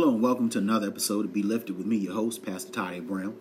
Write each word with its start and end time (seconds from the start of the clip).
Hello 0.00 0.14
and 0.14 0.22
welcome 0.22 0.48
to 0.48 0.56
another 0.56 0.86
episode 0.86 1.26
of 1.26 1.34
Be 1.34 1.42
Lifted 1.42 1.76
with 1.76 1.84
me, 1.84 1.98
your 1.98 2.14
host, 2.14 2.42
Pastor 2.42 2.72
Todd 2.72 2.94
A. 2.94 3.00
Brown, 3.00 3.36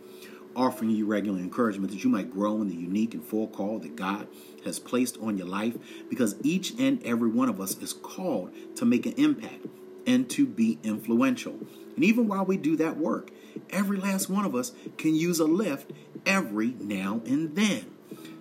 offering 0.58 0.92
you 0.92 1.05
regular 1.05 1.39
encouragement 1.39 1.89
that 1.93 2.04
you 2.04 2.09
might 2.09 2.29
grow 2.29 2.62
in 2.62 2.67
the 2.67 2.75
unique 2.75 3.13
and 3.13 3.24
full 3.24 3.47
call 3.47 3.79
that 3.79 3.96
God 3.96 4.28
has 4.65 4.77
placed 4.77 5.17
on 5.19 5.37
your 5.37 5.47
life 5.47 5.77
because 6.09 6.35
each 6.43 6.77
and 6.77 7.01
every 7.03 7.29
one 7.29 7.47
of 7.47 7.61
us 7.61 7.77
is 7.77 7.93
called 7.93 8.51
to 8.75 8.83
make 8.83 9.05
an 9.05 9.13
impact 9.13 9.67
and 10.05 10.29
to 10.31 10.45
be 10.45 10.79
influential. 10.83 11.58
And 11.96 12.03
even 12.03 12.28
while 12.28 12.44
we 12.44 12.58
do 12.58 12.76
that 12.76 12.97
work, 12.97 13.31
every 13.69 13.96
last 13.96 14.29
one 14.29 14.44
of 14.44 14.53
us 14.53 14.73
can 14.97 15.15
use 15.15 15.39
a 15.39 15.46
lift 15.46 15.94
every 16.26 16.76
now 16.81 17.21
and 17.26 17.55
then. 17.55 17.85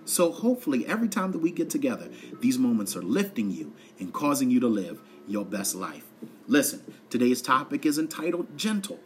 So 0.09 0.31
hopefully, 0.31 0.87
every 0.87 1.07
time 1.07 1.33
that 1.33 1.37
we 1.37 1.51
get 1.51 1.69
together, 1.69 2.09
these 2.41 2.57
moments 2.57 2.95
are 2.95 3.01
lifting 3.03 3.51
you 3.51 3.75
and 3.99 4.11
causing 4.11 4.49
you 4.49 4.59
to 4.59 4.67
live 4.67 4.99
your 5.27 5.45
best 5.45 5.75
life. 5.75 6.03
Listen, 6.47 6.81
today's 7.11 7.43
topic 7.43 7.85
is 7.85 7.99
entitled 7.99 8.57
Gentle. 8.57 8.99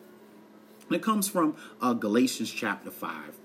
And 0.88 0.96
it 0.96 1.04
comes 1.04 1.28
from 1.28 1.58
uh, 1.82 1.92
Galatians 1.92 2.50
chapter 2.50 2.90
5, 2.90 3.38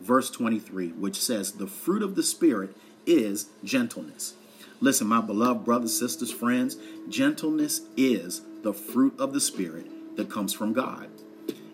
verse 0.00 0.28
23, 0.28 0.88
which 0.88 1.20
says, 1.20 1.52
The 1.52 1.68
fruit 1.68 2.02
of 2.02 2.16
the 2.16 2.24
Spirit 2.24 2.76
is 3.06 3.46
gentleness. 3.62 4.34
Listen, 4.80 5.06
my 5.06 5.20
beloved 5.20 5.64
brothers, 5.64 5.96
sisters, 5.96 6.32
friends, 6.32 6.76
gentleness 7.08 7.82
is 7.96 8.42
the 8.64 8.74
fruit 8.74 9.14
of 9.20 9.32
the 9.32 9.40
Spirit 9.40 10.16
that 10.16 10.28
comes 10.28 10.52
from 10.52 10.72
God. 10.72 11.08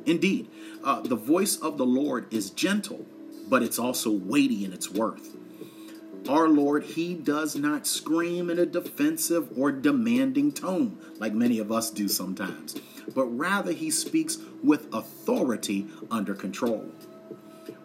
Indeed, 0.04 0.50
uh, 0.84 1.00
the 1.00 1.16
voice 1.16 1.56
of 1.56 1.78
the 1.78 1.86
Lord 1.86 2.30
is 2.30 2.50
gentle, 2.50 3.06
but 3.50 3.62
it's 3.62 3.78
also 3.78 4.10
weighty 4.10 4.64
in 4.64 4.72
its 4.72 4.90
worth. 4.90 5.36
Our 6.28 6.48
Lord, 6.48 6.84
He 6.84 7.14
does 7.14 7.56
not 7.56 7.86
scream 7.86 8.48
in 8.48 8.58
a 8.58 8.66
defensive 8.66 9.48
or 9.58 9.72
demanding 9.72 10.52
tone 10.52 10.98
like 11.18 11.32
many 11.32 11.58
of 11.58 11.72
us 11.72 11.90
do 11.90 12.08
sometimes, 12.08 12.76
but 13.14 13.26
rather 13.26 13.72
He 13.72 13.90
speaks 13.90 14.38
with 14.62 14.94
authority 14.94 15.88
under 16.10 16.34
control. 16.34 16.86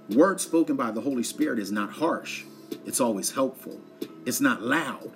Word 0.09 0.39
spoken 0.39 0.75
by 0.75 0.91
the 0.91 1.02
Holy 1.02 1.23
Spirit 1.23 1.57
is 1.57 1.72
not 1.72 1.91
harsh, 1.91 2.44
it's 2.85 3.02
always 3.02 3.31
helpful. 3.31 3.81
It's 4.25 4.41
not 4.41 4.61
loud, 4.61 5.11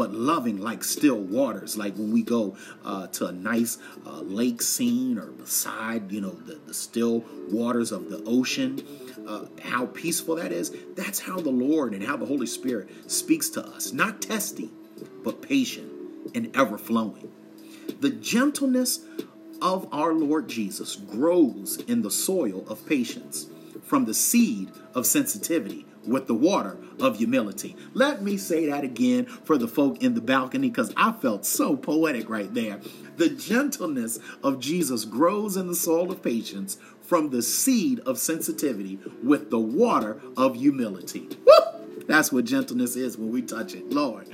but 0.00 0.14
loving 0.14 0.56
like 0.56 0.82
still 0.82 1.18
waters. 1.18 1.76
Like 1.76 1.94
when 1.94 2.10
we 2.10 2.22
go 2.22 2.56
uh, 2.86 3.08
to 3.08 3.26
a 3.26 3.32
nice 3.32 3.76
uh, 4.06 4.22
lake 4.22 4.62
scene 4.62 5.18
or 5.18 5.26
beside, 5.26 6.10
you 6.10 6.22
know, 6.22 6.30
the, 6.30 6.54
the 6.54 6.72
still 6.72 7.22
waters 7.50 7.92
of 7.92 8.08
the 8.08 8.22
ocean, 8.24 8.82
uh, 9.28 9.44
how 9.60 9.84
peaceful 9.84 10.36
that 10.36 10.52
is. 10.52 10.74
That's 10.96 11.20
how 11.20 11.38
the 11.38 11.50
Lord 11.50 11.92
and 11.92 12.02
how 12.02 12.16
the 12.16 12.24
Holy 12.24 12.46
Spirit 12.46 12.88
speaks 13.12 13.50
to 13.50 13.62
us. 13.62 13.92
Not 13.92 14.22
testy, 14.22 14.70
but 15.22 15.42
patient 15.42 15.92
and 16.34 16.56
ever 16.56 16.78
flowing. 16.78 17.30
The 18.00 18.08
gentleness 18.08 19.00
of 19.60 19.86
our 19.92 20.14
Lord 20.14 20.48
Jesus 20.48 20.96
grows 20.96 21.76
in 21.76 22.00
the 22.00 22.10
soil 22.10 22.66
of 22.68 22.86
patience 22.86 23.48
from 23.82 24.06
the 24.06 24.14
seed 24.14 24.70
of 24.94 25.04
sensitivity 25.04 25.84
with 26.06 26.26
the 26.26 26.34
water 26.34 26.78
of 27.00 27.18
humility. 27.18 27.76
Let 27.94 28.22
me 28.22 28.36
say 28.36 28.66
that 28.66 28.84
again 28.84 29.26
for 29.26 29.58
the 29.58 29.68
folk 29.68 30.02
in 30.02 30.14
the 30.14 30.20
balcony 30.20 30.68
because 30.68 30.92
I 30.96 31.12
felt 31.12 31.44
so 31.46 31.76
poetic 31.76 32.28
right 32.28 32.52
there. 32.52 32.80
The 33.16 33.28
gentleness 33.28 34.18
of 34.42 34.60
Jesus 34.60 35.04
grows 35.04 35.56
in 35.56 35.66
the 35.66 35.74
soil 35.74 36.10
of 36.10 36.22
patience 36.22 36.78
from 37.02 37.30
the 37.30 37.42
seed 37.42 38.00
of 38.00 38.18
sensitivity 38.18 38.98
with 39.22 39.50
the 39.50 39.58
water 39.58 40.20
of 40.36 40.56
humility. 40.56 41.28
Woo! 41.44 42.04
That's 42.06 42.32
what 42.32 42.44
gentleness 42.44 42.96
is 42.96 43.18
when 43.18 43.30
we 43.30 43.42
touch 43.42 43.74
it, 43.74 43.90
Lord. 43.90 44.28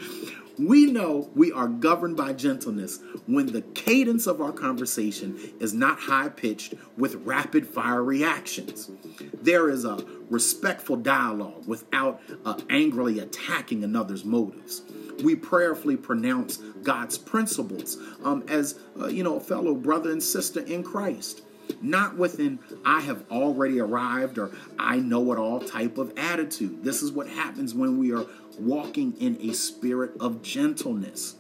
We 0.59 0.87
know 0.87 1.29
we 1.35 1.53
are 1.53 1.69
governed 1.69 2.17
by 2.17 2.33
gentleness 2.33 3.01
when 3.27 3.47
the 3.47 3.61
cadence 3.61 4.27
of 4.27 4.41
our 4.41 4.53
conversation 4.53 5.39
is 5.61 5.75
not 5.75 5.99
high 5.99 6.31
pitched 6.31 6.75
with 6.97 7.17
rapid 7.17 7.67
fire 7.67 8.03
reactions. 8.03 8.91
There 9.35 9.69
is 9.69 9.85
a 9.85 10.05
respectful 10.31 10.97
dialogue 10.97 11.67
without 11.67 12.23
uh, 12.45 12.59
angrily 12.71 13.19
attacking 13.19 13.85
another's 13.85 14.25
motives. 14.25 14.83
We 15.23 15.35
prayerfully 15.35 15.97
pronounce 15.97 16.57
God's 16.57 17.19
principles 17.19 17.99
um, 18.25 18.45
as 18.49 18.79
uh, 18.99 19.09
you 19.09 19.23
know 19.23 19.37
a 19.37 19.41
fellow 19.41 19.75
brother 19.75 20.11
and 20.11 20.23
sister 20.23 20.61
in 20.61 20.83
Christ 20.83 21.43
not 21.81 22.17
with 22.17 22.39
an 22.39 22.59
I 22.85 23.01
have 23.01 23.25
already 23.31 23.81
arrived 23.81 24.39
or 24.39 24.53
I 24.79 24.99
know 24.99 25.33
it 25.33 25.39
all 25.39 25.61
type 25.61 25.99
of 25.99 26.13
attitude. 26.17 26.85
This 26.85 27.03
is 27.03 27.13
what 27.13 27.29
happens 27.29 27.75
when 27.75 27.99
we 27.99 28.13
are 28.13 28.27
walking 28.59 29.15
in 29.19 29.39
a 29.41 29.53
spirit 29.53 30.13
of 30.21 30.43
gentleness. 30.43 31.37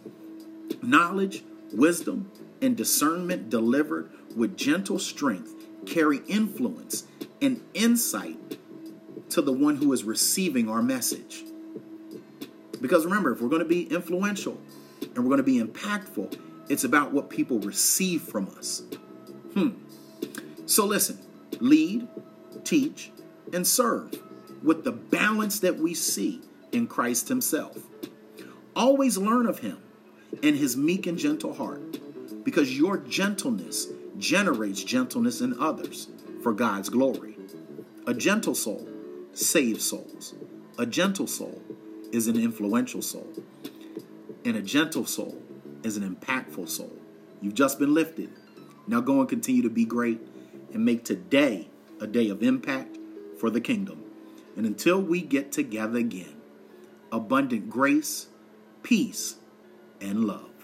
Knowledge, 0.82 1.44
wisdom, 1.72 2.30
and 2.60 2.76
discernment 2.76 3.50
delivered 3.50 4.10
with 4.34 4.56
gentle 4.56 4.98
strength 4.98 5.52
carry 5.86 6.18
influence 6.26 7.04
and 7.40 7.62
insight 7.74 8.58
to 9.30 9.42
the 9.42 9.52
one 9.52 9.76
who 9.76 9.92
is 9.92 10.04
receiving 10.04 10.68
our 10.68 10.82
message. 10.82 11.44
Because 12.80 13.04
remember, 13.04 13.32
if 13.32 13.40
we're 13.40 13.48
going 13.48 13.62
to 13.62 13.68
be 13.68 13.84
influential 13.84 14.58
and 15.00 15.18
we're 15.18 15.24
going 15.24 15.38
to 15.38 15.42
be 15.42 15.60
impactful, 15.60 16.38
it's 16.68 16.84
about 16.84 17.12
what 17.12 17.30
people 17.30 17.58
receive 17.60 18.22
from 18.22 18.48
us. 18.58 18.82
Hmm. 19.54 19.70
So 20.66 20.84
listen, 20.84 21.18
lead, 21.60 22.08
teach, 22.64 23.12
and 23.52 23.66
serve 23.66 24.12
with 24.62 24.82
the 24.84 24.92
balance 24.92 25.60
that 25.60 25.78
we 25.78 25.94
see 25.94 26.42
in 26.72 26.88
Christ 26.88 27.28
Himself. 27.28 27.78
Always 28.74 29.16
learn 29.16 29.46
of 29.46 29.60
Him 29.60 29.78
and 30.42 30.56
His 30.56 30.76
meek 30.76 31.06
and 31.06 31.16
gentle 31.16 31.54
heart, 31.54 31.98
because 32.44 32.76
your 32.76 32.98
gentleness 32.98 33.86
generates 34.18 34.82
gentleness 34.82 35.40
in 35.40 35.58
others 35.60 36.08
for 36.42 36.52
God's 36.52 36.88
glory. 36.88 37.36
A 38.06 38.14
gentle 38.14 38.54
soul 38.54 38.88
saves 39.32 39.84
souls. 39.84 40.34
A 40.78 40.86
gentle 40.86 41.26
soul 41.26 41.62
is 42.12 42.26
an 42.26 42.38
influential 42.38 43.02
soul. 43.02 43.32
And 44.44 44.56
a 44.56 44.62
gentle 44.62 45.06
soul 45.06 45.40
is 45.82 45.96
an 45.96 46.14
impactful 46.14 46.68
soul. 46.68 46.92
You've 47.40 47.54
just 47.54 47.78
been 47.78 47.94
lifted. 47.94 48.30
Now 48.86 49.00
go 49.00 49.20
and 49.20 49.28
continue 49.28 49.62
to 49.62 49.70
be 49.70 49.84
great 49.84 50.20
and 50.76 50.84
make 50.84 51.04
today 51.04 51.70
a 52.02 52.06
day 52.06 52.28
of 52.28 52.42
impact 52.42 52.98
for 53.40 53.48
the 53.48 53.62
kingdom. 53.62 54.04
And 54.58 54.66
until 54.66 55.00
we 55.00 55.22
get 55.22 55.50
together 55.50 55.98
again, 55.98 56.36
abundant 57.10 57.70
grace, 57.70 58.26
peace, 58.82 59.36
and 60.02 60.26
love. 60.26 60.55